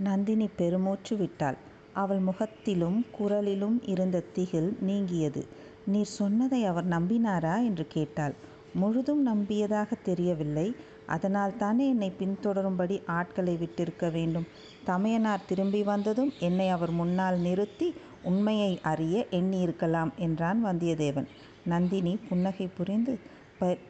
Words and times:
நந்தினி 0.00 0.48
பெருமூச்சு 0.56 1.16
விட்டாள். 1.16 1.56
அவள் 1.92 2.18
முகத்திலும் 2.18 3.06
குரலிலும் 3.18 3.78
இருந்த 3.82 4.20
திகில் 4.20 4.76
நீங்கியது. 4.80 5.46
நீர் 5.86 6.04
சொன்னதை 6.04 6.64
அவர் 6.64 6.88
நம்பினாரா? 6.88 7.64
என்று 7.64 7.86
கேட்டாள். 7.86 8.34
முழுதும் 8.74 9.26
நம்பியதாகத் 9.26 10.02
தெரியவில்லை. 10.04 10.74
அதனால்தானே 11.08 11.88
என்னைப் 11.88 12.14
பின்தொடரும்படி 12.18 13.02
ஆட்களை 13.06 13.56
விட்டிருக்க 13.56 14.12
வேண்டும். 14.12 14.46
தமையனார் 14.84 15.44
திரும்பி 15.46 15.82
வந்ததும் 15.82 16.32
என்னை 16.40 16.68
அவர் 16.68 16.90
முன்னால் 16.90 17.38
நிறுத்தி 17.38 17.94
உண்மையை 18.22 18.78
அறிய 18.82 19.26
எண்ணியிருக்கலாம் 19.30 20.10
என்றான் 20.16 20.64
வந்தியத்தேவன். 20.64 21.26
நந்தினி 21.64 22.18
புன்னகை 22.28 22.68
புரிந்து 22.76 23.18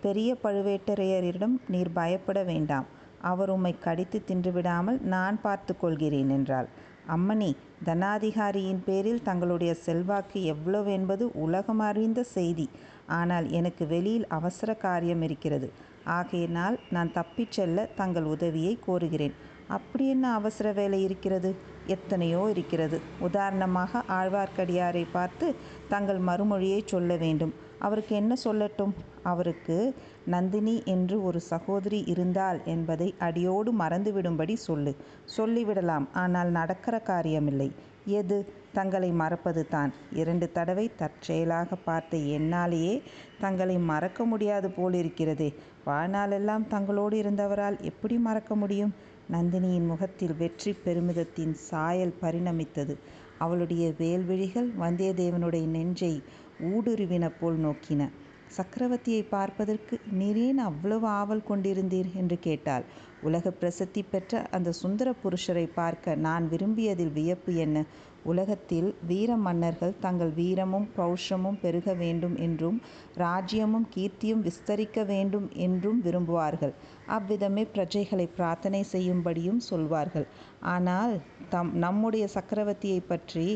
பெரிய 0.02 0.36
பழுவேட்டரையரிடம் 0.44 1.56
நீர் 1.68 1.92
பயப்பட 1.92 2.42
வேண்டாம். 2.42 2.86
அவர் 3.20 3.50
உம்மை 3.50 3.78
கடித்து 3.78 4.22
தின்றுவிடாமல் 4.28 5.00
நான் 5.00 5.40
பார்த்து 5.40 5.76
கொள்கிறேன் 5.76 6.28
என்றாள். 6.28 6.68
அம்மணி 7.08 7.56
தனாதிகாரியின் 7.84 8.82
பேரில் 8.84 9.22
தங்களுடைய 9.22 9.74
செல்வாக்கு 9.74 10.54
எவ்வளவென்பது 10.54 11.20
உலகம் 11.20 11.78
அறிந்த 11.78 12.22
செய்தி. 12.22 12.68
ஆனால் 13.06 13.50
எனக்கு 13.50 13.86
வெளியில் 13.86 14.26
அவசர 14.26 14.74
காரியம் 14.74 15.22
இருக்கிறது. 15.22 15.72
ஆகையினால் 16.04 16.78
நான் 16.90 17.12
தப்பிச் 17.12 17.52
செல்ல 17.52 17.88
தங்கள் 17.96 18.24
உதவியை 18.24 18.78
கோருகிறேன். 18.86 19.34
அப்படி 19.68 20.08
என்ன 20.08 20.34
அவசர 20.34 20.72
வேலை 20.72 21.02
இருக்கிறது? 21.02 21.56
எத்தனையோ 21.86 22.48
இருக்கிறது. 22.50 23.00
உதாரணமாக 23.20 24.02
ஆழ்வார்க்கடியாரை 24.08 25.06
பார்த்து 25.12 25.54
தங்கள் 25.88 26.18
மறுமொழியை 26.18 26.82
சொல்ல 26.84 27.16
வேண்டும். 27.16 27.54
அவருக்கு 27.78 28.16
என்ன 28.16 28.34
சொல்லட்டும்? 28.44 28.94
அவருக்கு 29.22 29.94
நந்தினி 30.26 30.82
என்று 30.84 31.24
ஒரு 31.24 31.40
சகோதரி 31.40 32.02
இருந்தாள் 32.06 32.60
என்பதை 32.64 33.14
அடியோடு 33.18 33.72
மறந்துவிடும்படி 33.72 34.54
சொல்லு. 34.54 34.96
சொல்லிவிடலாம். 35.36 36.08
ஆனால் 36.12 36.50
நடக்கிற 36.50 37.02
காரியமில்லை. 37.04 37.70
எது? 38.04 38.46
தங்களை 38.72 39.10
மறப்பது 39.10 39.66
தான். 39.68 39.92
இரண்டு 40.12 40.52
தடவை 40.52 40.90
தற்செயலாகப் 40.98 41.84
பார்த்த 41.84 42.16
என்னாலேயே 42.16 43.02
தங்களை 43.40 43.78
மறக்க 43.78 44.24
முடியாது 44.24 44.68
போலிருக்கிறதே. 44.68 45.54
வாழ்நாளெல்லாம் 45.86 46.66
தங்களோடு 46.70 47.14
இருந்தவரால் 47.14 47.80
எப்படி 47.80 48.18
மறக்க 48.18 48.56
முடியும்? 48.56 48.94
நந்தினியின் 49.32 49.86
முகத்தில் 49.86 50.36
வெற்றி 50.36 50.72
பெருமிதத்தின் 50.72 51.54
சாயல் 51.54 52.14
பரிணமித்தது. 52.20 52.96
அவளுடைய 53.38 53.92
வேல்விழிகள் 53.98 54.70
வந்தியத்தேவனுடைய 54.80 55.66
நெஞ்சை 55.66 56.22
ஊடுருவின 56.60 57.32
போல் 57.40 57.58
நோக்கின. 57.58 58.08
சக்கரவர்த்தியை 58.56 59.24
பார்ப்பதற்கு 59.28 60.00
நீரேன் 60.18 60.60
அவ்வளவு 60.60 61.06
ஆவல் 61.06 61.48
கொண்டிருந்தீர்? 61.48 62.14
என்று 62.14 62.38
கேட்டாள். 62.38 62.84
உலகப் 63.22 63.58
பிரசித்தி 63.58 64.02
பெற்ற 64.04 64.42
அந்த 64.50 64.72
சுந்தர 64.74 65.08
புருஷரை 65.14 65.66
பார்க்க 65.74 66.14
நான் 66.20 66.44
விரும்பியதில் 66.48 67.12
வியப்பு 67.12 67.54
என்ன? 67.56 67.78
உலகத்தில் 68.24 68.88
வீர 69.06 69.36
மன்னர்கள் 69.38 69.98
தங்கள் 69.98 70.32
வீரமும் 70.32 70.88
பௌஷ்யமும் 70.96 71.58
பெருக 71.60 71.94
வேண்டும் 71.94 72.36
என்றும் 72.38 72.78
ராஜ்யமும் 73.16 73.86
கீர்த்தியும் 73.94 74.42
விஸ்தரிக்க 74.42 75.04
வேண்டும் 75.04 75.46
என்றும் 75.58 76.00
விரும்புவார்கள். 76.04 76.74
அவ்விதமே 77.08 77.66
பிரஜைகளை 77.72 78.28
பிரார்த்தனை 78.36 78.84
செய்யும்படியும் 78.92 79.60
சொல்வார்கள். 79.68 80.26
ஆனால் 80.70 81.14
தம் 81.48 81.70
நம்முடைய 81.76 82.24
சக்கரவர்த்தியைப் 82.34 83.08
பற்றி 83.08 83.46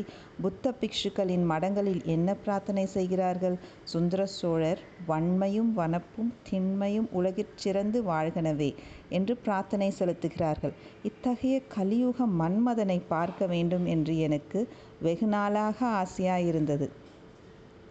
புத்த 0.41 0.73
பிக்ஷுக்களின் 0.81 1.45
மடங்களில் 1.45 2.03
என்ன 2.07 2.35
பிரார்த்தனை 2.37 2.85
செய்கிறார்கள்? 2.87 3.57
சுந்தர 3.85 4.25
சோழர் 4.33 4.81
வன்மையும் 5.07 5.71
வனப்பும் 5.73 6.33
திண்மையும் 6.43 7.09
உலகிற் 7.13 7.55
சிறந்து 7.57 8.03
வாழ்கனவே 8.03 8.71
என்று 9.09 9.33
பிரார்த்தனை 9.37 9.53
செலுத்துகிறார்கள். 9.99 10.73
இத்தகைய 11.03 11.61
கலியுக 11.67 12.27
மன்மதனை 12.39 13.01
பார்க்க 13.07 13.45
வேண்டும் 13.45 13.85
என்று 13.85 14.17
எனக்கு 14.17 14.67
வெகு 15.01 15.27
நாளாக 15.27 15.85
ஆசையாக 15.85 16.41
இருந்தது 16.41 16.87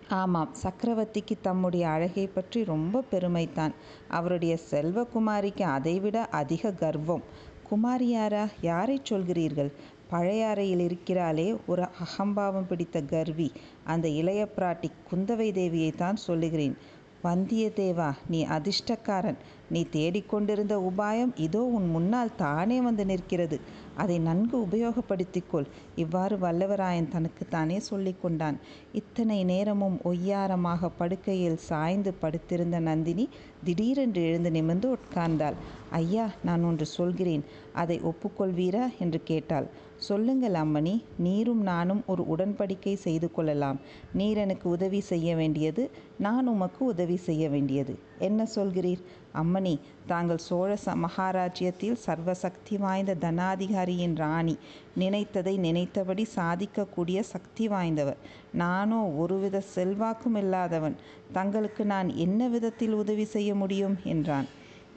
ஆமாம் 0.09 0.51
சக்கரவர்த்திக்கு 0.63 1.35
தம்முடைய 1.43 1.89
அழகை 1.89 2.27
பற்றி 2.27 2.65
ரொம்ப 2.65 3.05
பெருமைத்தான் 3.11 3.75
அவருடைய 4.09 4.59
செல்வகுமாரிக்கு 4.71 5.63
அதைவிட 5.63 6.27
அதிக 6.27 6.73
கர்வம். 6.73 7.23
குமாரியாரா? 7.71 8.47
யாரை 8.61 9.01
சொல்கிறீர்கள்? 9.11 9.71
பழையாறையில் 10.11 10.83
இருக்கிறாளே 10.87 11.57
ஒரு 11.67 11.89
அகம்பாவம் 11.99 12.67
பிடித்த 12.67 13.03
கர்வி 13.03 13.53
அந்த 13.85 14.09
இளைய 14.09 14.49
பிராட்டி 14.57 14.91
குந்தவை 15.11 15.49
தேவியைத்தான் 15.61 16.15
சொல்லுகிறேன். 16.15 16.77
வந்தியத்தேவா 17.25 18.13
நீ 18.29 18.47
அதிர்ஷ்டக்காரன். 18.47 19.39
நீ 19.69 19.87
தேடிக்கொண்டிருந்த 19.93 20.75
உபாயம் 20.89 21.33
இதோ 21.37 21.63
உன் 21.77 21.89
முன்னால் 21.89 22.35
தானே 22.37 22.81
வந்து 22.81 23.05
நிற்கிறது. 23.05 23.57
அதை 23.97 24.19
நன்கு 24.19 24.57
உபயோகப்படுத்திக் 24.59 25.49
கொள். 25.51 25.67
இவ்வாறு 25.95 26.37
வல்லவராயன் 26.37 27.09
தனக்குத்தானே 27.09 27.79
சொல்லி 27.79 28.15
கொண்டான். 28.23 28.59
இத்தனை 28.93 29.45
நேரமும் 29.45 30.01
ஒய்யாரமாக 30.05 30.91
படுக்கையில் 30.99 31.57
சாய்ந்து 31.57 32.15
படுத்திருந்த 32.15 32.79
நந்தினி 32.79 33.29
திடீரென்று 33.65 34.23
எழுந்து 34.23 34.51
நிமிர்ந்து 34.51 34.97
உட்கார்ந்தாள். 34.97 35.59
ஐயா 35.91 36.31
நான் 36.45 36.65
ஒன்று 36.65 36.87
சொல்கிறேன். 36.87 37.45
அதை 37.73 38.01
ஒப்புக்கொள்வீரா? 38.03 38.85
என்று 38.99 39.21
கேட்டாள். 39.25 39.69
சொல்லுங்கள் 40.09 40.57
அம்மணி. 40.63 40.95
நீரும் 41.19 41.63
நானும் 41.63 42.03
ஒரு 42.07 42.23
உடன்படிக்கை 42.35 42.95
செய்து 43.05 43.29
கொள்ளலாம். 43.37 43.79
நீர் 44.13 44.37
எனக்கு 44.37 44.67
உதவி 44.71 45.01
செய்ய 45.11 45.29
வேண்டியது 45.37 45.83
நான் 46.19 46.47
உமக்கு 46.47 46.83
உதவி 46.85 47.17
செய்ய 47.29 47.45
வேண்டியது. 47.49 47.95
என்ன 48.19 48.47
சொல்கிறீர்? 48.57 49.03
அம்மணி 49.35 49.75
தாங்கள் 50.07 50.43
சோழ 50.49 50.71
மகாராஜ்யத்தில் 51.05 51.97
சர்வசக்தி 52.07 52.77
வாய்ந்த 52.79 53.15
தனாதிகாரியின் 53.21 54.17
ராணி. 54.17 54.57
நினைத்ததை 54.99 55.55
நினைத்தபடி 55.59 56.27
சாதிக்கக்கூடிய 56.37 57.21
சக்தி 57.33 57.65
வாய்ந்தவர். 57.69 58.21
நானோ 58.55 59.01
ஒருவித 59.23 59.63
செல்வாக்குமில்லாதவன். 59.77 60.99
தங்களுக்கு 61.33 61.85
நான் 61.85 62.11
என்ன 62.27 62.49
விதத்தில் 62.49 62.95
உதவி 63.03 63.25
செய்ய 63.37 63.51
முடியும்? 63.55 63.97
என்றான். 64.05 64.49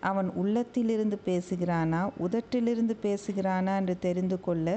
அவன் 0.09 0.29
உள்ளத்திலிருந்து 0.33 1.17
பேசுகிறானா 1.25 2.01
உதட்டிலிருந்து 2.25 2.95
பேசுகிறானா 3.01 3.73
என்று 3.75 3.95
தெரிந்து 3.99 4.39
கொள்ள 4.39 4.67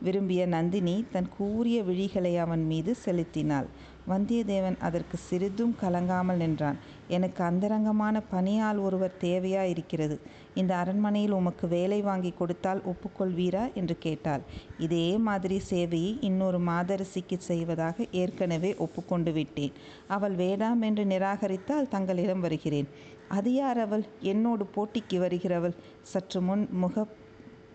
விரும்பிய 0.00 0.42
நந்தினி 0.46 0.94
தன் 1.12 1.28
கூரிய 1.36 1.78
விழிகளை 1.82 2.32
அவன் 2.36 2.62
மீது 2.66 2.92
செலுத்தினாள். 2.94 3.68
வந்தியத்தேவன் 4.08 4.78
அதற்கு 4.78 5.16
சிறிதும் 5.18 5.74
கலங்காமல் 5.80 6.36
நின்றான். 6.36 6.78
எனக்கு 7.08 7.40
அந்தரங்கமான 7.44 8.22
பணியால் 8.32 8.80
ஒருவர் 8.80 9.14
தேவையாயிருக்கிறது. 9.20 10.16
இந்த 10.54 10.72
அரண்மனையில் 10.76 11.30
உமக்கு 11.30 11.68
வேலை 11.68 12.02
வாங்கிக் 12.02 12.38
கொடுத்தால் 12.38 12.82
ஒப்புக்கொள்வீரா? 12.84 13.64
என்று 13.72 13.96
கேட்டாள். 13.98 14.42
இதே 14.78 15.06
மாதிரி 15.18 15.58
சேவையை 15.70 16.12
இன்னொரு 16.20 16.60
மாதரசிக்கு 16.70 17.38
செய்வதாக 17.50 18.06
ஏற்கனவே 18.12 18.72
ஒப்புக்கொண்டு 18.76 19.32
விட்டேன். 19.32 19.76
அவள் 20.08 20.34
வேண்டாம் 20.34 20.82
என்று 20.82 21.04
நிராகரித்தால் 21.04 21.88
தங்களிடம் 21.88 22.40
வருகிறேன். 22.40 22.88
அது 23.32 23.52
யார் 23.54 23.78
அவள்? 23.78 24.04
என்னோடு 24.20 24.64
போட்டிக்கு 24.74 25.18
வருகிறவள். 25.18 25.74
சற்று 26.02 26.40
முன் 26.40 26.68
முக 26.72 27.06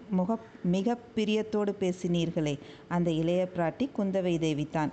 முகப் 0.10 0.46
மிக 0.64 0.98
பிரியத்தோடு 1.16 1.74
பேசினீர்களே 1.80 2.60
அந்த 2.88 3.12
இளைய 3.12 3.50
பிராட்டி 3.56 3.90
குந்தவை 3.98 4.34
தேவிதான். 4.38 4.92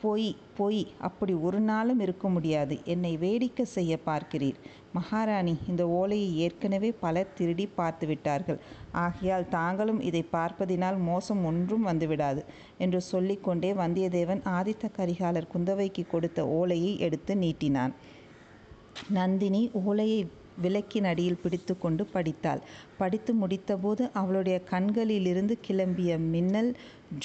பொய் 0.00 0.36
பொய் 0.56 0.92
அப்படி 1.00 1.32
ஒரு 1.32 1.60
நாளும் 1.60 2.00
இருக்க 2.00 2.28
முடியாது. 2.28 2.78
என்னை 2.84 3.16
வேடிக்கை 3.16 3.64
செய்ய 3.64 3.98
பார்க்கிறீர். 4.06 4.58
மகாராணி 4.92 5.58
இந்த 5.68 5.88
ஓலையை 5.88 6.38
ஏற்கனவே 6.38 6.92
பலர் 6.92 7.32
திருடிப் 7.34 7.76
பார்த்துவிட்டார்கள். 7.76 8.58
ஆகையால் 8.92 9.48
தாங்களும் 9.48 10.00
இதை 10.00 10.24
பார்ப்பதினால் 10.32 10.98
மோசம் 10.98 11.44
ஒன்றும் 11.44 11.86
வந்துவிடாது 11.86 12.42
என்று 12.78 13.00
சொல்லிக்கொண்டே 13.00 13.72
வந்தியத்தேவன் 13.72 14.42
ஆதித்த 14.56 14.90
கரிகாலர் 14.96 15.50
குந்தவைக்கு 15.54 16.06
கொடுத்த 16.06 16.48
ஓலையை 16.48 16.98
எடுத்து 16.98 17.34
நீட்டினான். 17.34 17.92
நந்தினி 19.10 19.70
ஓலையை 19.84 20.20
விளக்கின் 20.62 21.04
அடியில் 21.04 21.38
பிடித்து 21.42 21.78
கொண்டு 21.78 22.04
படித்தாள். 22.06 22.60
படித்து 22.98 23.34
முடித்தபோது 23.34 24.10
அவளுடைய 24.12 24.56
கண்களிலிருந்து 24.70 25.58
கிளம்பிய 25.68 26.18
மின்னல் 26.30 26.70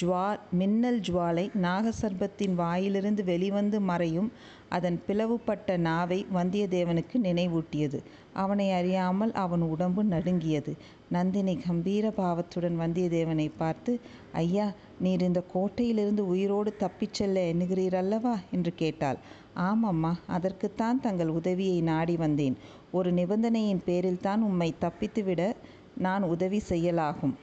ஜுவா 0.00 0.26
மின்னல் 0.52 1.00
ஜுவாலை 1.00 1.44
நாகசர்பத்தின் 1.62 2.54
வாயிலிருந்து 2.54 3.24
வெளிவந்து 3.24 3.80
மறையும் 3.80 4.30
அதன் 4.68 5.02
பிளவுபட்ட 5.06 5.76
நாவை 5.78 6.26
வந்தியத்தேவனுக்கு 6.34 7.16
நினைவூட்டியது. 7.22 7.98
அவனை 8.34 8.70
அறியாமல் 8.70 9.32
அவன் 9.34 9.60
உடம்பு 9.62 10.04
நடுங்கியது. 10.04 10.72
நந்தினி 11.08 11.56
கம்பீர 11.56 12.10
பாவத்துடன் 12.10 12.80
வந்தியத்தேவனை 12.80 13.50
பார்த்து 13.56 13.92
ஐயா 14.32 14.66
நீர் 15.00 15.22
இந்த 15.22 15.42
கோட்டையிலிருந்து 15.54 16.24
உயிரோடு 16.26 16.76
தப்பிச் 16.76 17.14
செல்ல 17.14 17.40
எண்ணுகிறீர் 17.52 17.94
அல்லவா? 17.94 18.34
என்று 18.52 18.74
கேட்டாள். 18.74 19.18
ஆமாம்மா 19.58 20.10
அதற்குத்தான் 20.26 21.00
தங்கள் 21.00 21.28
உதவியை 21.28 21.80
நாடி 21.80 22.16
வந்தேன். 22.16 22.56
ஒரு 22.90 23.12
நிபந்தனையின் 23.12 23.82
பேரில்தான் 23.86 24.40
உம்மை 24.40 24.74
தப்பித்துவிட 24.80 25.42
நான் 25.96 26.22
உதவி 26.22 26.62
செய்யலாகும். 26.68 27.34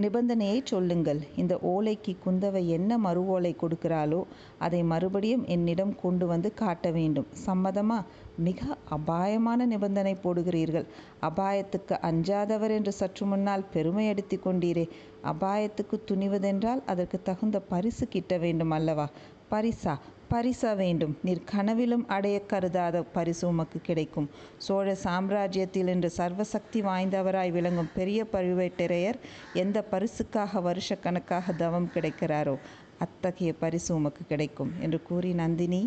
நிபந்தனையை 0.00 0.60
சொல்லுங்கள். 0.64 1.20
இந்த 1.36 1.54
ஓலைக்கு 1.62 2.12
குந்தவை 2.24 2.66
என்ன 2.66 2.98
மறு 2.98 3.26
ஓலை 3.26 3.56
கொடுக்கிறாளோ 3.60 4.20
அதை 4.58 4.82
மறுபடியும் 4.82 5.44
என்னிடம் 5.46 5.94
கொண்டு 5.94 6.26
வந்து 6.26 6.54
காட்ட 6.54 6.90
வேண்டும். 6.90 7.26
சம்மதமா? 7.46 7.98
மிக 8.36 8.60
அபாயமான 8.88 9.66
நிபந்தனை 9.66 10.16
போடுகிறீர்கள். 10.24 10.86
அபாயத்துக்கு 11.20 11.96
அஞ்சாதவர் 12.10 12.70
என்று 12.70 12.92
சற்று 12.92 13.26
முன்னால் 13.26 13.68
பெருமை 13.72 14.06
எடுத்து 14.06 14.38
கொண்டீரே. 14.44 14.86
அபாயத்துக்கு 15.24 15.98
துணிவதென்றால் 16.08 16.82
அதற்கு 16.86 17.22
தகுந்த 17.22 17.60
பரிசு 17.60 18.08
கிட்ட 18.08 18.38
வேண்டும் 18.38 18.70
அல்லவா? 18.70 19.08
பரிசா? 19.50 19.94
பரிச 20.34 20.62
வேண்டும். 20.76 21.12
நீர் 21.22 21.40
கனவிலும் 21.44 22.04
அடைய 22.08 22.36
கருதாத 22.52 23.02
பரிசு 23.16 23.44
உமக்கு 23.48 23.78
கிடைக்கும். 23.80 24.28
சோழ 24.58 24.96
சாம்ராஜ்யத்தில் 25.04 25.90
இன்று 25.94 26.10
சர்வசக்தி 26.16 26.80
வாய்ந்தவராய் 26.82 27.52
விளங்கும் 27.52 27.90
பெரிய 27.94 28.20
பழுவேட்டரையர் 28.32 29.18
எந்த 29.54 29.84
பரிசுக்காக 29.92 30.62
வருஷக்கணக்காக 30.68 31.56
தவம் 31.56 31.90
கிடைக்கிறாரோ 31.94 32.56
அத்தகைய 32.98 33.52
பரிசு 33.54 33.90
உமக்கு 33.94 34.24
கிடைக்கும் 34.28 34.72
என்று 34.80 35.00
கூறி 35.02 35.32
நந்தினி 35.32 35.82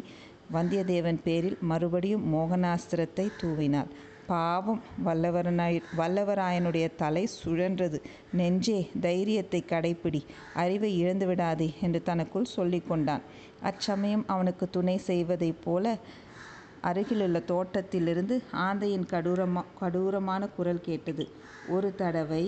வந்தியத்தேவன் 0.53 1.21
பேரில் 1.23 1.57
மறுபடியும் 1.61 2.27
மோகனாஸ்திரத்தை 2.33 3.25
தூவினாள். 3.41 3.89
பாவம் 4.27 4.81
வல்லவரனாய் 5.05 5.77
வல்லவராயனுடைய 5.97 6.85
தலை 6.95 7.23
சுழன்றது. 7.43 7.99
நெஞ்சே 8.33 8.79
தைரியத்தை 9.01 9.61
கடைப்பிடி 9.65 10.21
அறிவை 10.53 10.91
இழந்து 10.97 11.25
விடாதே 11.25 11.69
என்று 11.81 12.01
தனக்குள் 12.03 12.53
சொல்லி 12.57 12.79
கொண்டான். 12.79 13.25
அச்சமயம் 13.61 14.25
அவனுக்கு 14.27 14.65
துணை 14.69 14.97
செய்வதைப் 14.97 15.61
போல 15.63 15.97
அருகிலுள்ள 16.81 17.37
தோட்டத்திலிருந்து 17.51 18.35
ஆந்தையின் 18.67 19.07
கடூரமா 19.11 19.63
கடூரமான 19.81 20.49
குரல் 20.57 20.81
கேட்டது. 20.81 21.25
ஒரு 21.67 21.89
தடவை 21.95 22.43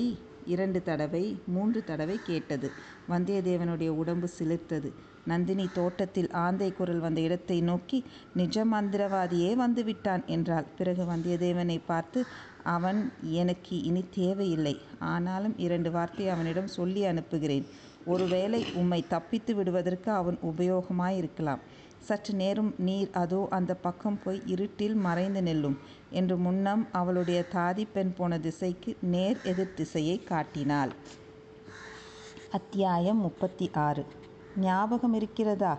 இரண்டு 0.46 0.84
தடவை 0.84 1.40
மூன்று 1.46 1.84
தடவை 1.84 2.20
கேட்டது. 2.26 2.70
வந்தியத்தேவனுடைய 3.10 3.88
உடம்பு 3.88 4.30
சிலிர்த்தது. 4.40 4.92
நந்தினி 5.26 5.70
தோட்டத்தில் 5.74 6.30
ஆந்தை 6.32 6.72
குரல் 6.72 7.00
வந்த 7.00 7.22
இடத்தை 7.22 7.62
நோக்கி 7.62 8.04
நிஜ 8.34 8.66
மந்திரவாதியே 8.66 9.56
வந்து 9.56 9.84
விட்டான் 9.84 10.24
என்றாள். 10.26 10.66
பிறகு 10.78 11.04
வந்தியத்தேவனை 11.04 11.80
பார்த்து 11.86 12.26
அவன் 12.64 13.12
எனக்கு 13.22 13.82
இனி 13.82 14.04
தேவையில்லை. 14.10 14.76
ஆனாலும் 15.00 15.58
இரண்டு 15.58 15.92
வார்த்தை 15.92 16.28
அவனிடம் 16.28 16.68
சொல்லி 16.68 17.04
அனுப்புகிறேன். 17.04 17.68
ஒருவேளை 18.06 18.66
உம்மை 18.76 19.04
தப்பித்து 19.08 19.56
விடுவதற்கு 19.56 20.12
அவன் 20.12 20.38
உபயோகமாயிருக்கலாம். 20.42 21.64
சற்று 22.00 22.34
நேரம் 22.34 22.74
நீர் 22.78 23.10
அதோ 23.12 23.48
அந்த 23.50 23.74
பக்கம் 23.74 24.20
போய் 24.24 24.42
இருட்டில் 24.46 24.96
மறைந்து 24.96 25.42
நெல்லும். 25.42 25.78
என்று 26.10 26.38
முன்னம் 26.38 26.88
அவளுடைய 26.92 27.46
தாதிப்பெண் 27.54 28.16
போன 28.16 28.40
திசைக்கு 28.40 28.98
நேர் 29.02 29.40
எதிர் 29.44 29.74
திசையை 29.74 30.24
காட்டினாள். 30.24 30.92
அத்தியாயம் 32.52 33.18
முப்பத்தி 33.18 33.70
ஆறு 33.74 34.06
ஞாபகம் 34.58 35.14
இருக்கிறதா? 35.14 35.78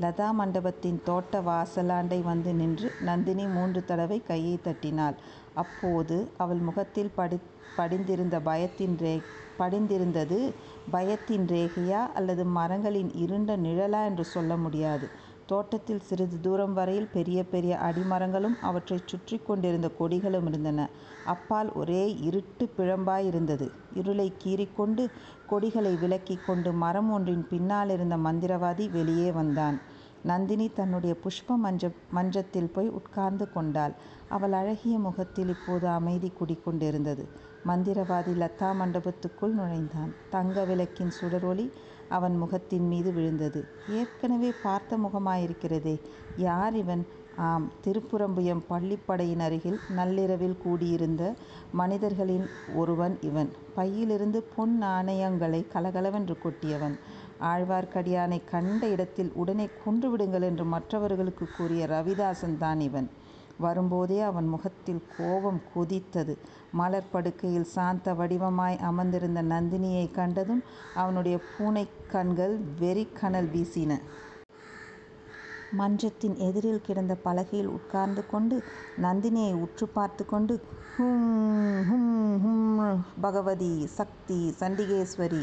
லதா 0.00 0.32
மண்டபத்தின் 0.32 1.00
தோட்ட 1.04 1.40
வாசலாண்டை 1.40 2.22
வந்து 2.22 2.54
நின்று 2.54 2.92
நந்தினி 3.00 3.46
மூன்று 3.46 3.84
தடவை 3.84 4.22
கையை 4.22 4.58
தட்டினாள். 4.62 5.14
அப்போது 5.54 6.30
அவள் 6.36 6.58
முகத்தில் 6.58 7.10
படி 7.14 7.38
படிந்திருந்த 7.76 8.40
பயத்தின் 8.40 8.98
ரே 8.98 9.20
படிந்திருந்தது 9.58 10.52
பயத்தின் 10.92 11.46
ரேகையா 11.46 12.12
அல்லது 12.14 12.44
மரங்களின் 12.44 13.14
இருண்ட 13.14 13.56
நிழலா 13.56 14.04
என்று 14.04 14.24
சொல்ல 14.24 14.56
முடியாது. 14.56 15.19
தோட்டத்தில் 15.52 16.04
சிறிது 16.08 16.36
தூரம் 16.40 16.74
வரையில் 16.78 17.08
பெரிய 17.12 17.38
பெரிய 17.52 17.74
அடிமரங்களும் 17.88 18.56
அவற்றை 18.60 18.98
சுற்றி 19.04 19.36
கொண்டிருந்த 19.38 19.88
கொடிகளும் 20.00 20.48
இருந்தன. 20.50 20.88
அப்பால் 21.24 21.70
ஒரே 21.72 22.02
இருட்டு 22.28 22.64
பிழம்பாயிருந்தது. 22.78 23.66
இருளை 23.94 24.28
கீறிக்கொண்டு 24.42 25.04
கொடிகளை 25.46 25.94
விலக்கி 26.02 26.36
கொண்டு 26.40 26.72
மரம் 26.82 27.10
ஒன்றின் 27.12 27.44
பின்னால் 27.48 27.92
இருந்த 27.96 28.16
மந்திரவாதி 28.26 28.86
வெளியே 28.90 29.30
வந்தான். 29.32 29.78
நந்தினி 30.22 30.66
தன்னுடைய 30.78 31.12
புஷ்ப 31.24 31.54
மஞ்ச 31.64 31.84
மஞ்சத்தில் 32.10 32.72
போய் 32.74 32.88
உட்கார்ந்து 32.98 33.46
கொண்டாள். 33.52 33.94
அவள் 34.28 34.54
அழகிய 34.60 34.96
முகத்தில் 34.98 35.52
இப்போது 35.54 35.86
அமைதி 35.98 36.28
குடிக்கொண்டிருந்தது 36.40 37.24
மந்திரவாதி 37.68 38.32
லதா 38.42 38.68
மண்டபத்துக்குள் 38.80 39.56
நுழைந்தான். 39.58 40.12
தங்க 40.34 40.64
விளக்கின் 40.64 41.16
சுடரொளி 41.18 41.66
அவன் 42.10 42.36
முகத்தின் 42.36 42.86
மீது 42.86 43.12
விழுந்தது. 43.12 43.64
ஏற்கனவே 43.88 44.52
பார்த்த 44.62 44.96
முகமாயிருக்கிறதே. 44.96 46.00
யார் 46.36 46.76
இவன்? 46.76 47.06
ஆம் 47.36 47.66
திருப்புறம்புயம் 47.84 48.62
பள்ளிப்படையின் 48.70 49.38
அருகில் 49.38 49.78
நள்ளிரவில் 49.90 50.56
கூடியிருந்த 50.62 51.34
மனிதர்களின் 51.72 52.46
ஒருவன் 52.74 53.18
இவன். 53.20 53.50
பையிலிருந்து 53.74 54.42
பொன் 54.56 54.82
நாணயங்களை 54.82 55.66
கலகலவென்று 55.68 56.36
கொட்டியவன். 56.44 56.96
ஆழ்வார்க்கடியானை 57.40 58.40
கண்ட 58.50 58.88
இடத்தில் 58.88 59.32
உடனே 59.34 59.68
கொன்றுவிடுங்கள் 59.84 60.42
என்று 60.42 60.64
மற்றவர்களுக்கு 60.64 61.46
கூறிய 61.56 61.86
ரவிதாசன் 61.86 62.58
தான் 62.58 62.80
இவன். 62.80 63.10
வரும்போதே 63.60 64.18
அவன் 64.20 64.48
முகத்தில் 64.48 65.02
கோபம் 65.16 65.60
கொதித்தது. 65.74 66.34
மலர் 66.72 67.10
படுக்கையில் 67.12 67.68
சாந்த 67.74 68.14
வடிவமாய் 68.20 68.78
அமர்ந்திருந்த 68.90 69.42
நந்தினியை 69.52 70.06
கண்டதும் 70.10 70.62
அவனுடைய 70.94 71.36
பூனை 71.52 71.84
கண்கள் 72.14 72.56
வெறிக்கனல் 72.80 73.50
வீசின. 73.54 73.92
மஞ்சத்தின் 75.78 76.36
எதிரில் 76.46 76.84
கிடந்த 76.86 77.14
பலகையில் 77.24 77.72
உட்கார்ந்து 77.76 78.22
கொண்டு 78.30 78.56
நந்தினியை 79.02 79.52
உற்று 79.64 79.86
பார்த்து 79.88 80.22
கொண்டு 80.26 80.54
ஹும் 80.94 81.82
ஹும் 81.90 82.08
ஹும் 82.44 82.96
பகவதி 83.20 83.72
சக்தி 83.98 84.38
சண்டிகேஸ்வரி 84.60 85.42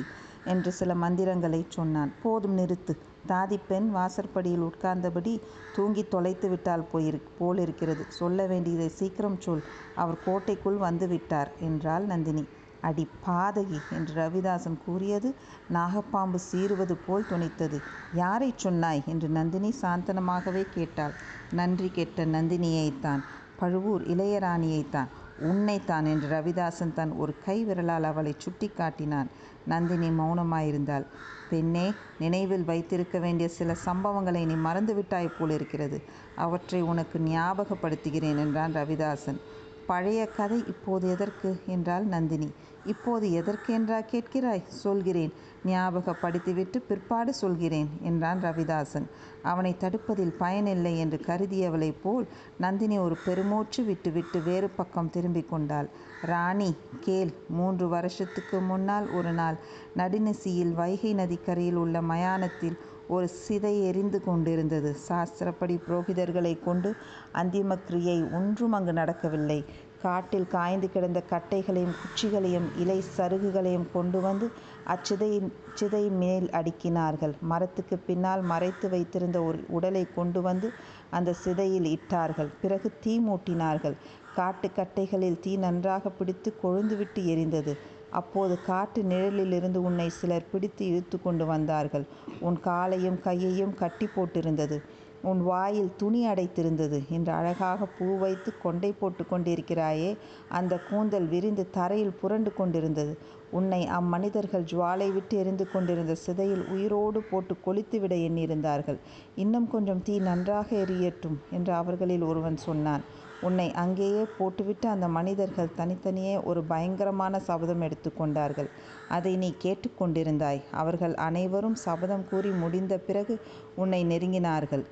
என்று 0.54 0.72
சில 0.80 0.92
மந்திரங்களை 1.04 1.62
சொன்னான். 1.76 2.12
போதும் 2.24 2.58
நிறுத்து. 2.58 2.94
தாதிப்பெண் 3.28 3.90
வாசற்படியில் 3.90 4.62
உட்கார்ந்தபடி 4.62 5.34
தூங்கி 5.74 6.08
தொலைத்து 6.08 6.50
விட்டால் 6.50 6.88
போயிரு 6.94 7.20
போலிருக்கிறது. 7.40 8.06
சொல்ல 8.12 8.46
வேண்டியதை 8.46 8.90
சீக்கிரம் 8.90 9.40
சொல். 9.40 9.64
அவர் 9.96 10.24
கோட்டைக்குள் 10.26 10.78
வந்து 10.78 11.08
விட்டார் 11.08 11.52
என்றாள் 11.60 12.06
நந்தினி. 12.06 12.44
அடி 12.82 13.08
பாதகி 13.28 13.80
என்று 13.90 14.14
ரவிதாசன் 14.16 14.78
கூறியது 14.86 15.30
நாகப்பாம்பு 15.74 16.40
சீறுவது 16.52 16.96
போல் 17.06 17.30
துணித்தது. 17.30 17.78
யாரை 18.14 18.54
சொன்னாய்? 18.56 19.04
என்று 19.06 19.30
நந்தினி 19.30 19.74
சாந்தனமாகவே 19.82 20.66
கேட்டாள். 20.70 21.16
நன்றி 21.52 21.90
கெட்ட 21.90 22.26
நந்தினியைத்தான். 22.26 23.24
பழுவூர் 23.56 24.04
இளையராணியைத்தான். 24.08 25.10
உன்னைத்தான் 25.40 26.06
என்று 26.06 26.30
ரவிதாசன் 26.30 26.94
தன் 26.94 27.12
ஒரு 27.12 27.36
கை 27.46 27.66
விரலால் 27.66 28.04
அவளை 28.04 28.34
சுட்டி 28.38 28.68
காட்டினான். 28.68 29.28
நந்தினி 29.66 30.10
மௌனமாயிருந்தாள். 30.10 31.06
பெண்ணே 31.50 31.94
நினைவில் 32.20 32.64
வைத்திருக்க 32.64 33.20
வேண்டிய 33.20 33.50
சில 33.50 33.76
சம்பவங்களை 33.86 34.46
நீ 34.46 34.54
மறந்துவிட்டாய் 34.54 35.34
போலிருக்கிறது. 35.40 36.02
அவற்றை 36.36 36.82
உனக்கு 36.82 37.20
ஞாபகப்படுத்துகிறேன் 37.20 38.38
என்றான் 38.38 38.76
ரவிதாசன். 38.76 39.40
பழைய 39.86 40.28
கதை 40.28 40.64
இப்போது 40.68 41.10
எதற்கு? 41.10 41.62
என்றாள் 41.66 42.04
நந்தினி. 42.04 42.52
இப்போது 42.86 43.32
எதற்கு 43.32 43.74
என்றா 43.74 44.00
கேட்கிறாய்? 44.00 44.68
சொல்கிறேன். 44.68 45.34
ஞாபகப்படுத்திவிட்டு 45.68 46.78
பிற்பாடு 46.88 47.32
சொல்கிறேன் 47.34 47.90
என்றான் 48.02 48.42
ரவிதாசன். 48.44 49.08
அவனை 49.42 49.72
தடுப்பதில் 49.80 50.34
பயனில்லை 50.38 50.94
என்று 51.00 51.18
கருதியவளைப் 51.28 52.02
போல் 52.04 52.26
நந்தினி 52.58 52.98
ஒரு 52.98 53.18
பெருமூச்சு 53.26 53.84
விட்டுவிட்டு 53.84 54.40
வேறு 54.42 54.70
பக்கம் 54.70 55.10
திரும்பிக் 55.10 55.50
கொண்டாள். 55.50 55.90
ராணி 56.22 56.70
கேள் 57.00 57.34
மூன்று 57.50 57.88
வருஷத்துக்கு 57.88 58.60
முன்னால் 58.62 59.08
ஒரு 59.10 59.32
நாள் 59.32 59.58
நடுநிசியில் 59.96 60.74
வைகை 60.74 61.14
நதிக்கரையில் 61.14 61.82
உள்ள 61.84 62.02
மயானத்தில் 62.02 62.78
ஒரு 63.08 63.28
சிதை 63.42 63.74
எரிந்து 63.90 64.20
கொண்டிருந்தது. 64.24 64.90
சாஸ்திரப்படி 65.08 65.76
புரோகிதர்களை 65.86 66.54
கொண்டு 66.64 66.90
அந்திம 67.34 67.78
கிரியை 67.86 68.18
ஒன்றும் 68.34 68.72
அங்கு 68.72 68.94
நடக்கவில்லை. 68.94 69.60
காட்டில் 70.02 70.48
காய்ந்து 70.48 70.88
கிடந்த 70.92 71.20
கட்டைகளையும் 71.30 71.96
குச்சிகளையும் 72.02 72.68
இலை 72.76 72.98
சருகுகளையும் 73.18 73.88
கொண்டு 73.94 74.20
வந்து 74.22 74.48
அச்சிதையின் 74.88 75.50
சிதை 75.80 76.04
மேல் 76.12 76.48
அடுக்கினார்கள். 76.50 77.34
மரத்துக்கு 77.42 77.98
பின்னால் 77.98 78.42
மறைத்து 78.42 78.90
வைத்திருந்த 78.90 79.44
ஒரு 79.44 79.60
உடலை 79.68 80.04
கொண்டு 80.16 80.42
வந்து 80.42 80.70
அந்த 81.10 81.34
சிதையில் 81.34 81.86
இட்டார்கள். 81.86 82.50
பிறகு 82.62 82.92
தீ 83.02 83.20
மூட்டினார்கள். 83.20 83.96
காட்டு 84.36 84.70
கட்டைகளில் 84.76 85.40
தீ 85.40 85.56
நன்றாக 85.58 86.10
பிடித்து 86.10 86.50
கொழுந்துவிட்டு 86.64 87.22
எரிந்தது. 87.34 87.74
அப்போது 88.12 88.62
காட்டு 88.62 89.04
நிழலிலிருந்து 89.04 89.76
உன்னை 89.76 90.10
சிலர் 90.10 90.52
பிடித்து 90.52 90.84
இழுத்து 90.86 91.18
கொண்டு 91.22 91.46
வந்தார்கள். 91.46 92.06
உன் 92.40 92.60
காலையும் 92.60 93.20
கையையும் 93.22 93.74
கட்டி 93.74 94.08
போட்டிருந்தது. 94.16 94.78
உன் 95.22 95.42
வாயில் 95.44 95.96
துணி 95.98 96.28
அடைத்திருந்தது 96.28 97.08
என்று 97.10 97.32
அழகாக 97.32 97.86
பூ 97.86 98.18
வைத்து 98.18 98.52
கொண்டை 98.62 98.92
போட்டு 98.92 99.24
கொண்டிருக்கிறாயே. 99.24 100.18
அந்த 100.50 100.80
கூந்தல் 100.90 101.28
விரிந்து 101.28 101.70
தரையில் 101.70 102.18
புரண்டு 102.22 102.54
கொண்டிருந்தது. 102.54 103.18
உன்னை 103.52 103.88
அம்மனிதர்கள் 103.88 104.64
ஜுவாலை 104.64 105.14
விட்டு 105.14 105.38
எரிந்து 105.38 105.72
கொண்டிருந்த 105.72 106.16
சிதையில் 106.16 106.66
உயிரோடு 106.66 107.22
போட்டு 107.22 107.56
கொளித்துவிட 107.66 108.16
எண்ணியிருந்தார்கள். 108.16 108.98
இன்னும் 109.36 109.68
கொஞ்சம் 109.68 110.02
தீ 110.02 110.20
நன்றாக 110.20 110.76
எரியட்டும் 110.76 111.38
என்று 111.52 111.74
அவர்களில் 111.74 112.22
ஒருவன் 112.22 112.58
சொன்னான். 112.58 113.06
உன்னை 113.42 113.72
அங்கேயே 113.72 114.26
போட்டுவிட்டு 114.38 114.90
அந்த 114.90 115.08
மனிதர்கள் 115.08 115.76
தனித்தனியே 115.76 116.44
ஒரு 116.44 116.64
பயங்கரமான 116.64 117.40
சபதம் 117.40 117.82
எடுத்துக்கொண்டார்கள் 117.82 118.70
அதை 119.08 119.36
நீ 119.36 119.54
கேட்டு 119.58 119.90
கொண்டிருந்தாய். 120.00 120.62
அவர்கள் 120.72 121.14
அனைவரும் 121.14 121.76
சபதம் 121.76 122.28
கூறி 122.30 122.50
முடிந்த 122.50 122.98
பிறகு 122.98 123.40
உன்னை 123.76 124.06
நெருங்கினார்கள். 124.06 124.86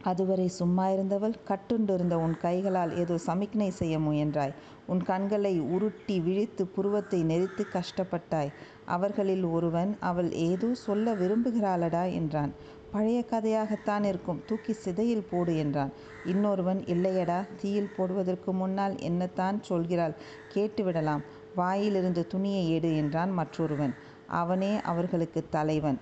அதுவரை 0.00 0.46
சும்மா 0.50 0.84
இருந்தவள் 0.88 1.34
கட்டுண்டிருந்த 1.48 2.14
உன் 2.16 2.36
கைகளால் 2.38 2.92
ஏதோ 2.96 3.16
சமிக்ஞை 3.26 3.70
செய்ய 3.70 3.94
முயன்றாய். 3.98 4.54
உன் 4.86 5.02
கண்களை 5.02 5.54
உருட்டி 5.74 6.16
விழித்து 6.20 6.62
புருவத்தை 6.66 7.20
நெரித்து 7.22 7.64
கஷ்டப்பட்டாய். 7.72 8.52
அவர்களில் 8.86 9.44
ஒருவன் 9.46 9.90
அவள் 10.00 10.30
ஏதோ 10.48 10.68
சொல்ல 10.84 11.14
விரும்புகிறாளடா 11.14 12.04
என்றான். 12.12 12.52
பழைய 12.92 13.18
கதையாகத்தான் 13.30 14.04
இருக்கும். 14.04 14.40
தூக்கி 14.48 14.72
சிதையில் 14.76 15.28
போடு 15.30 15.52
என்றான். 15.56 15.92
இன்னொருவன் 16.24 16.80
இல்லையடா 16.86 17.40
தீயில் 17.60 17.94
போடுவதற்கு 17.96 18.52
முன்னால் 18.52 18.96
என்னத்தான் 19.00 19.58
சொல்கிறாள்? 19.68 20.16
கேட்டுவிடலாம் 20.54 21.22
வாயிலிருந்து 21.56 22.24
துணியை 22.26 22.64
எடு 22.70 22.90
என்றான் 22.96 23.32
மற்றொருவன். 23.32 23.94
அவனே 24.40 24.72
அவர்களுக்கு 24.84 25.40
தலைவன். 25.48 25.98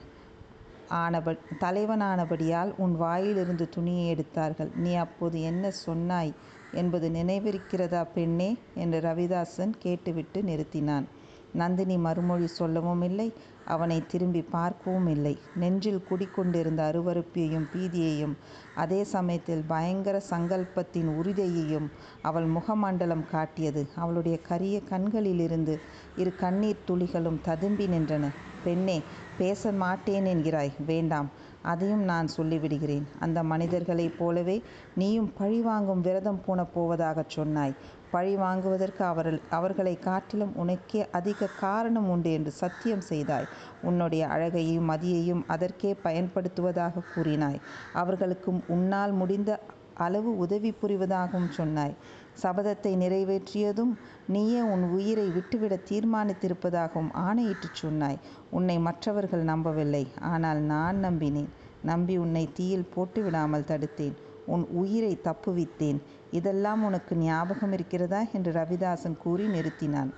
ஆனப 0.89 1.37
தலைவனானபடியால் 1.61 2.75
உன் 2.77 2.97
வாயிலிருந்து 2.97 3.69
துணியை 3.69 4.09
எடுத்தார்கள். 4.09 4.71
நீ 4.75 4.95
அப்போது 4.95 5.43
என்ன 5.43 5.71
சொன்னாய் 5.71 6.35
என்பது 6.73 7.09
நினைவிருக்கிறதா 7.09 8.07
பெண்ணே? 8.15 8.57
என்று 8.75 9.01
ரவிதாசன் 9.01 9.73
கேட்டுவிட்டு 9.79 10.43
நிறுத்தினான். 10.43 11.05
நந்தினி 11.53 11.97
மறுமொழி 11.97 12.47
சொல்லவும் 12.47 13.03
இல்லை 13.03 13.33
அவனை 13.65 14.07
திரும்பி 14.07 14.43
பார்க்கவும் 14.43 15.07
இல்லை. 15.07 15.39
நெஞ்சில் 15.55 16.05
குடிக்கொண்டிருந்த 16.11 16.93
அருவருப்பையும் 16.93 17.67
பீதியையும் 17.75 18.37
அதே 18.75 19.05
சமயத்தில் 19.05 19.65
பயங்கர 19.67 20.23
சங்கல்பத்தின் 20.31 21.07
உறுதியையும் 21.07 21.91
அவள் 22.23 22.45
முகமண்டலம் 22.45 23.25
காட்டியது. 23.31 23.89
அவளுடைய 23.95 24.39
கரிய 24.39 24.81
கண்களிலிருந்து 24.81 25.81
இரு 26.17 26.35
கண்ணீர் 26.37 26.85
துளிகளும் 26.87 27.41
ததும்பி 27.43 27.87
நின்றன. 27.87 28.29
பெண்ணே 28.65 29.03
பேச 29.39 29.73
மாட்டேன் 29.75 30.25
என்கிறாய். 30.25 30.73
வேண்டாம் 30.87 31.29
அதையும் 31.63 32.05
நான் 32.05 32.29
சொல்லிவிடுகிறேன். 32.37 33.07
அந்த 33.21 33.39
மனிதர்களைப் 33.43 34.19
போலவே 34.19 34.57
நீயும் 34.95 35.31
பழிவாங்கும் 35.33 36.01
விரதம் 36.01 36.43
பூண 36.47 36.67
போவதாகச் 36.75 37.29
சொன்னாய். 37.29 37.75
பழி 38.11 38.37
வாங்குவதற்கு 38.37 39.05
அவர்கள் 39.05 39.41
அவர்களை 39.51 39.95
காட்டிலும் 39.99 40.55
உனக்கே 40.57 41.11
அதிக 41.11 41.51
காரணம் 41.57 42.09
உண்டு 42.09 42.33
என்று 42.33 42.53
சத்தியம் 42.53 43.05
செய்தாய். 43.09 43.49
உன்னுடைய 43.83 44.23
அழகையும் 44.29 44.91
மதியையும் 44.91 45.43
அதற்கே 45.47 45.95
பயன்படுத்துவதாக 46.05 47.05
கூறினாய். 47.13 47.61
அவர்களுக்கும் 47.95 48.63
உன்னால் 48.69 49.13
முடிந்த 49.13 49.51
அளவு 49.99 50.31
உதவி 50.37 50.71
புரிவதாகவும் 50.83 51.51
சொன்னாய். 51.51 51.95
சபதத்தை 52.43 52.93
நிறைவேற்றியதும் 52.97 53.93
நீயே 54.27 54.61
உன் 54.63 54.85
உயிரை 54.89 55.29
விட்டுவிட 55.29 55.79
தீர்மானித்திருப்பதாகவும் 55.91 57.13
ஆணையிட்டுச் 57.29 57.75
சொன்னாய். 57.75 58.19
உன்னை 58.51 58.79
மற்றவர்கள் 58.79 59.43
நம்பவில்லை. 59.43 60.05
ஆனால் 60.33 60.61
நான் 60.65 61.05
நம்பினேன். 61.05 61.51
நம்பி 61.83 62.17
உன்னை 62.17 62.49
தீயில் 62.55 62.91
போட்டு 62.95 63.23
விடாமல் 63.23 63.69
தடுத்தேன். 63.69 64.17
உன் 64.47 64.67
உயிரை 64.73 65.21
தப்புவித்தேன். 65.25 65.99
இதெல்லாம் 66.31 66.83
உனக்கு 66.85 67.17
ஞாபகம் 67.17 67.73
இருக்கிறதா 67.73 68.21
என்று 68.33 68.53
ரவிதாசன் 68.53 69.17
கூறி 69.17 69.47
நிறுத்தினான். 69.47 70.11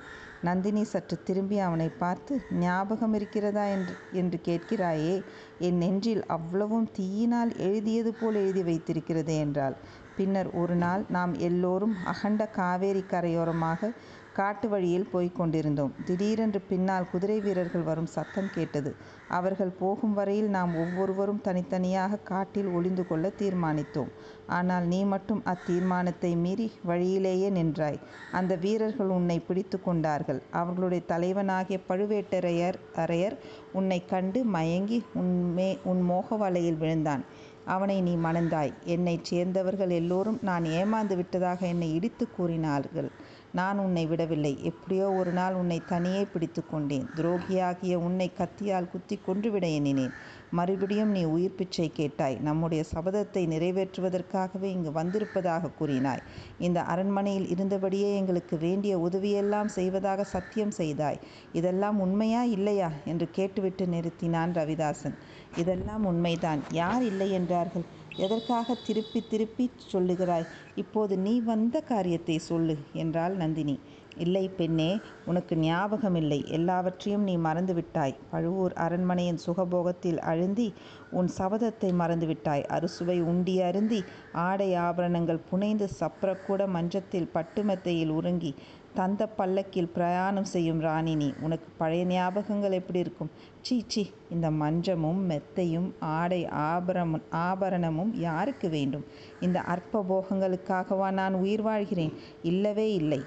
நந்தினி 0.42 0.82
சற்று 0.84 1.16
திரும்பி 1.22 1.58
அவனை 1.58 1.88
பார்த்து 1.98 2.34
ஞாபகம் 2.58 3.14
இருக்கிறதா 3.14 3.64
என்று 3.68 3.94
என்று 4.12 4.38
கேட்கிறாயே 4.44 5.14
என் 5.58 5.76
நெஞ்சில் 5.76 6.22
அவ்வளவும் 6.28 6.86
தீயினால் 6.92 7.52
எழுதியது 7.58 8.12
போல் 8.14 8.38
எழுதி 8.40 8.62
வைத்திருக்கிறது 8.62 9.34
என்றாள். 9.36 9.76
பின்னர் 10.16 10.50
ஒரு 10.52 10.74
நாள் 10.76 11.02
நாம் 11.08 11.34
எல்லோரும் 11.40 11.94
அகண்ட 12.04 12.42
காவேரி 12.52 13.04
கரையோரமாக 13.06 13.90
காட்டு 14.38 14.66
வழியில் 14.68 15.08
போய்க் 15.12 15.38
கொண்டிருந்தோம். 15.38 15.92
திடீரென்று 16.06 16.60
பின்னால் 16.68 17.08
குதிரை 17.12 17.38
வீரர்கள் 17.40 17.86
வரும் 17.88 18.10
சத்தம் 18.16 18.50
கேட்டது. 18.56 18.90
அவர்கள் 19.28 19.72
போகும் 19.80 20.14
வரையில் 20.18 20.50
நாம் 20.56 20.72
ஒவ்வொருவரும் 20.74 21.42
தனித்தனியாக 21.46 22.20
காட்டில் 22.30 22.70
ஒளிந்து 22.76 23.04
கொள்ள 23.06 23.32
தீர்மானித்தோம். 23.40 24.10
ஆனால் 24.58 24.86
நீ 24.86 25.00
மட்டும் 25.04 25.42
அத்தீர்மானத்தை 25.44 26.32
மீறி 26.36 26.68
வழியிலேயே 26.82 27.50
நின்றாய். 27.50 28.00
அந்த 28.30 28.52
வீரர்கள் 28.56 29.12
உன்னை 29.18 29.38
பிடித்து 29.40 29.78
கொண்டார்கள். 29.80 30.40
அவர்களுடைய 30.52 31.02
தலைவனாகிய 31.12 31.78
பழுவேட்டரையர் 31.88 32.80
அரையர் 32.96 33.36
உன்னை 33.72 34.00
கண்டு 34.06 34.42
மயங்கி 34.56 35.00
உன்மே 35.14 35.70
உன் 35.84 36.02
மோக 36.02 36.36
வலையில் 36.36 36.80
விழுந்தான். 36.82 37.24
அவனை 37.66 37.96
நீ 38.00 38.12
மணந்தாய். 38.26 38.72
என்னைச் 38.94 39.26
சேர்ந்தவர்கள் 39.30 39.92
எல்லோரும் 39.98 40.38
நான் 40.42 40.64
ஏமாந்து 40.78 41.14
விட்டதாக 41.16 41.60
என்னை 41.66 41.88
இடித்து 41.94 42.24
கூறினார்கள். 42.36 43.10
நான் 43.52 43.78
உன்னை 43.78 44.06
விடவில்லை. 44.06 44.58
எப்படியோ 44.62 45.12
ஒரு 45.12 45.32
நாள் 45.32 45.54
உன்னை 45.54 45.82
தனியே 45.86 46.24
பிடித்து 46.24 46.66
கொண்டேன். 46.66 47.06
துரோகியாகிய 47.16 47.94
உன்னை 47.94 48.32
கத்தியால் 48.38 48.90
குத்தி 48.90 49.18
கொன்றுவிட 49.26 49.66
எண்ணினேன். 49.66 50.12
மறுபடியும் 50.50 51.10
நீ 51.10 51.24
உயிர் 51.24 51.54
பிச்சை 51.54 51.90
கேட்டாய். 51.94 52.38
நம்முடைய 52.40 52.84
சபதத்தை 52.94 53.42
நிறைவேற்றுவதற்காகவே 53.46 54.62
இங்கு 54.62 54.92
வந்திருப்பதாக 54.92 55.70
கூறினாய். 55.80 56.22
இந்த 56.58 56.82
அரண்மனையில் 56.82 57.46
இருந்தபடியே 57.46 58.14
எங்களுக்கு 58.14 58.58
வேண்டிய 58.58 58.98
உதவியெல்லாம் 58.98 59.66
செய்வதாக 59.66 60.24
சத்தியம் 60.24 60.74
செய்தாய். 60.76 61.20
இதெல்லாம் 61.52 62.00
உண்மையா 62.00 62.42
இல்லையா? 62.42 62.90
என்று 63.04 63.28
கேட்டுவிட்டு 63.30 63.86
நிறுத்தினான் 63.86 64.52
ரவிதாசன். 64.52 65.16
இதெல்லாம் 65.56 66.04
உண்மைதான். 66.04 66.62
யார் 66.70 67.02
இல்லை 67.02 67.30
என்றார்கள்? 67.30 67.98
எதற்காக 68.20 68.76
திருப்பி 68.86 69.20
திருப்பி 69.28 69.64
சொல்லுகிறாய்? 69.92 70.46
இப்போது 70.74 71.14
நீ 71.18 71.34
வந்த 71.40 71.76
காரியத்தை 71.80 72.36
சொல்லு 72.48 72.76
என்றாள் 72.92 73.34
நந்தினி. 73.34 73.76
இல்லை 74.16 74.42
பெண்ணே 74.48 74.88
உனக்கு 75.24 75.54
ஞாபகமில்லை. 75.56 76.38
எல்லாவற்றையும் 76.50 77.22
நீ 77.22 77.34
மறந்துவிட்டாய். 77.36 78.16
பழுவூர் 78.30 78.74
அரண்மனையின் 78.76 79.40
சுகபோகத்தில் 79.46 80.20
அழுந்தி 80.32 80.68
உன் 81.10 81.30
சபதத்தை 81.38 81.90
மறந்துவிட்டாய். 81.92 82.64
அறுசுவை 82.66 83.20
உண்டி 83.20 83.60
அருந்தி 83.60 84.04
ஆடை 84.32 84.74
ஆபரணங்கள் 84.74 85.46
புனைந்து 85.50 85.88
சப்ரக்கூட 86.00 86.66
மஞ்சத்தில் 86.66 87.30
பட்டுமெத்தையில் 87.34 88.08
உறங்கி 88.08 88.54
தந்த 88.94 89.26
பல்லக்கில் 89.26 89.92
பிரயாணம் 89.94 90.44
செய்யும் 90.44 90.80
ராணி 90.80 91.14
நீ. 91.14 91.34
உனக்கு 91.40 91.68
பழைய 91.78 92.04
ஞாபகங்கள் 92.04 92.70
எப்படி 92.70 92.98
இருக்கும்? 92.98 93.30
சீ 93.60 93.84
சீ 93.86 94.02
இந்த 94.30 94.50
மஞ்சமும் 94.50 95.20
மெத்தையும் 95.30 95.88
ஆடை 95.98 96.46
ஆபரம் 96.46 97.22
ஆபரணமும் 97.30 98.12
யாருக்கு 98.18 98.68
வேண்டும்? 98.68 99.04
இந்த 99.40 99.60
அற்ப 99.60 100.04
போகங்களுக்காகவா 100.08 101.10
நான் 101.10 101.34
உயிர் 101.34 101.62
வாழ்கிறேன்? 101.62 102.12
இல்லவே 102.42 102.92
இல்லை. 102.92 103.20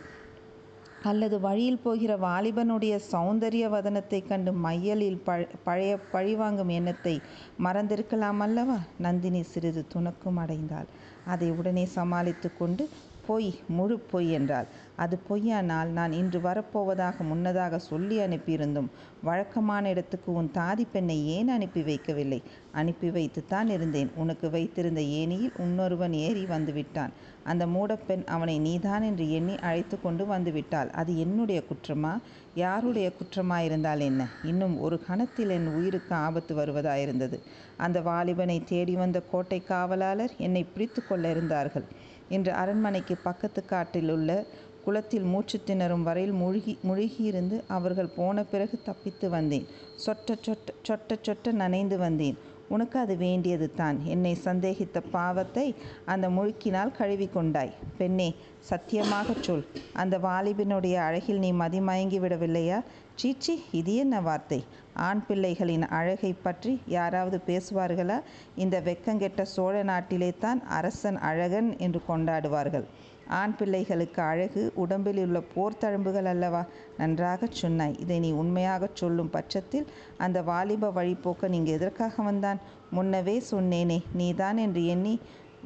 அல்லது 1.10 1.40
வழியில் 1.40 1.82
போகிற 1.84 2.12
வாலிபனுடைய 2.18 2.94
சௌந்தரிய 3.12 3.66
வதனத்தை 3.70 4.20
கண்டு 4.22 4.52
மையலில் 4.66 5.20
பழ 5.26 5.40
பழைய 5.64 5.94
பழிவாங்கும் 6.14 6.72
எண்ணத்தை 6.78 7.16
மறந்திருக்கலாம் 7.64 8.42
அல்லவா? 8.46 8.78
நந்தினி 8.98 9.42
சிறிது 9.44 9.84
துணக்கும் 9.94 10.40
அடைந்தாள். 10.44 10.90
அதை 11.26 11.50
உடனே 11.52 11.86
சமாளித்து 11.98 12.52
கொண்டு 12.58 12.86
பொய் 13.28 13.60
முழு 13.68 14.00
பொய் 14.00 14.32
என்றாள். 14.32 14.66
அது 14.96 15.20
பொய்யானால் 15.30 15.88
நான் 15.88 16.12
இன்று 16.12 16.40
வரப்போவதாக 16.40 17.18
முன்னதாக 17.20 17.78
சொல்லி 17.80 18.20
அனுப்பியிருந்தும் 18.20 18.90
வழக்கமான 19.24 19.90
இடத்துக்கு 19.90 20.34
உன் 20.34 20.52
தாதி 20.54 20.86
பெண்ணை 20.92 21.28
ஏன் 21.28 21.48
அனுப்பி 21.48 21.82
வைக்கவில்லை? 21.82 22.42
அனுப்பி 22.72 23.10
வைத்துத்தான் 23.10 23.70
இருந்தேன். 23.70 24.12
உனக்கு 24.16 24.50
வைத்திருந்த 24.50 25.02
ஏனியில் 25.02 25.60
இன்னொருவன் 25.60 26.14
ஏறி 26.14 26.44
வந்துவிட்டான். 26.44 27.10
அந்த 27.44 27.66
மூடப்பெண் 27.66 28.24
அவனை 28.26 28.60
நீதான் 28.60 29.02
என்று 29.02 29.32
எண்ணி 29.32 29.56
அழைத்து 29.60 30.02
கொண்டு 30.02 30.26
வந்துவிட்டாள். 30.26 30.90
அது 30.90 31.20
என்னுடைய 31.20 31.64
குற்றமா? 31.70 32.14
யாருடைய 32.56 33.12
குற்றமாயிருந்தால் 33.20 34.00
என்ன? 34.00 34.28
இன்னும் 34.44 34.80
ஒரு 34.80 35.06
கணத்தில் 35.06 35.50
என் 35.50 35.76
உயிருக்கு 35.76 36.16
ஆபத்து 36.16 36.56
வருவதாயிருந்தது. 36.56 37.40
அந்த 37.78 38.02
வாலிபனை 38.02 38.64
தேடி 38.64 38.96
வந்த 38.96 39.22
கோட்டை 39.22 39.64
காவலாளர் 39.70 40.34
என்னை 40.38 40.64
பிடித்து 40.64 41.08
கொள்ள 41.08 41.30
இருந்தார்கள். 41.30 41.84
இன்று 42.30 42.52
அரண்மனைக்கு 42.52 43.16
பக்கத்து 43.24 43.66
காட்டில் 43.66 44.10
உள்ள 44.10 44.46
குளத்தில் 44.84 45.24
மூச்சு 45.24 45.62
திணறும் 45.66 46.04
வரையில் 46.04 46.32
முழுகி 46.32 46.78
முழுகியிருந்து 46.88 47.64
அவர்கள் 47.68 48.16
போன 48.16 48.44
பிறகு 48.44 48.82
தப்பித்து 48.82 49.30
வந்தேன். 49.30 49.68
சொட்ட 50.06 50.36
சொட்ட 50.46 50.70
சொட்ட 50.88 51.18
சொட்ட 51.24 51.52
நனைந்து 51.52 51.98
வந்தேன். 51.98 52.38
உனக்கு 52.68 53.00
அது 53.00 53.16
வேண்டியது 53.16 53.72
தான். 53.74 54.06
என்னை 54.06 54.38
சந்தேகித்த 54.44 55.02
பாவத்தை 55.12 55.76
அந்த 56.06 56.30
முழுக்கினால் 56.30 56.92
கழுவி 56.92 57.28
கொண்டாய். 57.28 57.74
பெண்ணே 57.98 58.36
சத்தியமாகச் 58.70 59.44
சொல். 59.44 59.66
அந்த 59.94 60.18
வாலிபனுடைய 60.18 60.94
அழகில் 60.94 61.40
நீ 61.40 61.54
மதிமயங்கி 61.54 62.20
விடவில்லையா? 62.20 62.82
சீச்சி 63.16 63.64
இது 63.72 63.96
என்ன 63.96 64.22
வார்த்தை? 64.22 64.64
ஆண் 64.96 65.24
பிள்ளைகளின் 65.28 65.88
அழகை 65.88 66.34
பற்றி 66.34 66.82
யாராவது 66.88 67.42
பேசுவார்களா? 67.48 68.22
இந்த 68.56 68.82
வெக்கங்கெட்ட 68.82 69.42
சோழ 69.42 69.84
நாட்டிலே 69.84 70.34
தான் 70.40 70.62
அரசன் 70.68 71.18
அழகன் 71.18 71.78
என்று 71.78 72.02
கொண்டாடுவார்கள். 72.08 72.84
ஆண் 73.28 73.56
பிள்ளைகளுக்கு 73.56 74.22
அழகு 74.22 74.72
உடம்பில் 74.76 75.18
உள்ள 75.18 75.42
போர்த்தழும்புகள் 75.56 76.26
அல்லவா? 76.26 76.66
நன்றாகச் 76.98 77.52
சொன்னாய். 77.52 77.96
இதை 78.00 78.20
நீ 78.20 78.32
உண்மையாகச் 78.32 78.96
சொல்லும் 78.96 79.30
பட்சத்தில் 79.30 79.88
அந்த 80.18 80.42
வாலிப 80.42 80.92
வழிபோக்கன் 80.92 81.52
இங்கு 81.52 81.72
எதற்காக 81.72 82.24
வந்தான்? 82.24 82.60
முன்னவே 82.96 83.42
சொன்னேனே 83.52 84.04
நீதான் 84.14 84.58
என்று 84.58 84.86
எண்ணி 84.86 85.20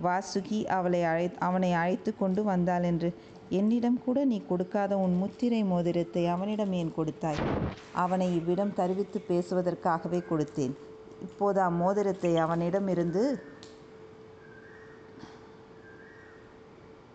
வாசுகி 0.03 0.65
அவளை 0.65 1.03
அழை 1.03 1.31
அவனை 1.39 1.73
அழைத்து 1.73 2.15
கொண்டு 2.15 2.43
வந்தாள் 2.43 2.83
என்று. 2.83 3.13
என்னிடம் 3.49 3.99
கூட 4.05 4.25
நீ 4.25 4.37
கொடுக்காத 4.45 4.97
உன் 4.97 5.15
முத்திரை 5.17 5.63
மோதிரத்தை 5.63 6.27
அவனிடம் 6.27 6.71
ஏன் 6.71 6.91
கொடுத்தாய்? 6.95 7.41
அவனை 7.93 8.35
இவ்விடம் 8.35 8.73
தருவித்து 8.73 9.19
பேசுவதற்காகவே 9.29 10.19
கொடுத்தேன். 10.29 10.73
இப்போது 11.21 11.61
அம்மோதிரத்தை 11.61 12.35
அவனிடமிருந்து 12.35 13.23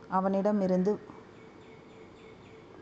அவனிடமிருந்து 0.09 0.99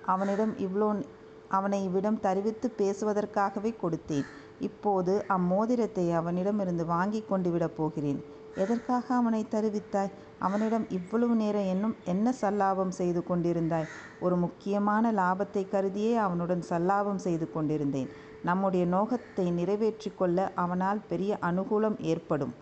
அவனிடம் 0.06 0.52
இவ்வளோ 0.58 1.04
அவனை 1.48 1.84
இவ்விடம் 1.84 2.20
தருவித்து 2.20 2.68
பேசுவதற்காகவே 2.78 3.74
கொடுத்தேன். 3.82 4.26
இப்போது 4.60 5.24
அம்மோதிரத்தை 5.28 6.12
அவனிடமிருந்து 6.12 6.86
வாங்கி 6.86 7.20
கொண்டு 7.22 7.50
விடப் 7.50 7.76
போகிறேன். 7.76 8.20
எதற்காக 8.54 9.14
அவனை 9.14 9.46
தருவித்தாய்? 9.50 10.10
அவனிடம் 10.38 10.90
இவ்வளவு 10.90 11.34
நேரம் 11.34 11.64
என்னும் 11.64 11.96
என்ன 12.04 12.34
சல்லாபம் 12.40 12.88
செய்து 12.88 13.22
கொண்டிருந்தாய்? 13.28 13.84
ஒரு 14.20 14.36
முக்கியமான 14.36 15.12
லாபத்தை 15.12 15.68
கருதியே 15.68 16.16
அவனுடன் 16.16 16.62
சல்லாபம் 16.68 17.16
செய்து 17.16 17.52
கொண்டிருந்தேன். 17.52 18.08
நம்முடைய 18.42 18.86
நோகத்தை 18.86 19.50
நிறைவேற்றி 19.50 20.12
கொள்ள 20.16 20.52
அவனால் 20.54 21.00
பெரிய 21.08 21.38
அனுகூலம் 21.40 22.00
ஏற்படும். 22.00 22.54